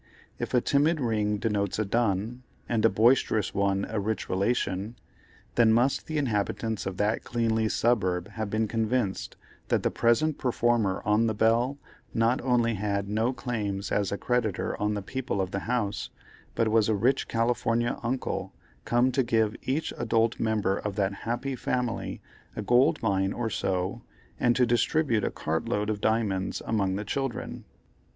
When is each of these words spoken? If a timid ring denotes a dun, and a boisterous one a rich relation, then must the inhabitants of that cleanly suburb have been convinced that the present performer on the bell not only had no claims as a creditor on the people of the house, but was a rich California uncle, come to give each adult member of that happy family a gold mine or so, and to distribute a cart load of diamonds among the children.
If 0.39 0.55
a 0.55 0.61
timid 0.61 0.99
ring 0.99 1.37
denotes 1.37 1.77
a 1.77 1.85
dun, 1.85 2.41
and 2.67 2.83
a 2.83 2.89
boisterous 2.89 3.53
one 3.53 3.85
a 3.87 3.99
rich 3.99 4.29
relation, 4.31 4.95
then 5.53 5.71
must 5.71 6.07
the 6.07 6.17
inhabitants 6.17 6.87
of 6.87 6.97
that 6.97 7.23
cleanly 7.23 7.69
suburb 7.69 8.29
have 8.29 8.49
been 8.49 8.67
convinced 8.67 9.35
that 9.67 9.83
the 9.83 9.91
present 9.91 10.39
performer 10.39 11.03
on 11.05 11.27
the 11.27 11.35
bell 11.35 11.77
not 12.15 12.41
only 12.41 12.73
had 12.73 13.07
no 13.09 13.31
claims 13.31 13.91
as 13.91 14.11
a 14.11 14.17
creditor 14.17 14.75
on 14.81 14.95
the 14.95 15.03
people 15.03 15.39
of 15.39 15.51
the 15.51 15.59
house, 15.69 16.09
but 16.55 16.69
was 16.69 16.89
a 16.89 16.95
rich 16.95 17.27
California 17.27 17.99
uncle, 18.01 18.55
come 18.85 19.11
to 19.11 19.21
give 19.21 19.55
each 19.61 19.93
adult 19.99 20.39
member 20.39 20.79
of 20.79 20.95
that 20.95 21.13
happy 21.29 21.55
family 21.55 22.21
a 22.55 22.63
gold 22.63 22.99
mine 23.03 23.33
or 23.33 23.51
so, 23.51 24.01
and 24.39 24.55
to 24.55 24.65
distribute 24.65 25.23
a 25.23 25.29
cart 25.29 25.69
load 25.69 25.91
of 25.91 26.01
diamonds 26.01 26.59
among 26.65 26.95
the 26.95 27.05
children. 27.05 27.65